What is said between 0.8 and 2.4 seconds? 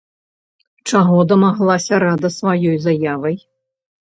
Чаго дамаглася рада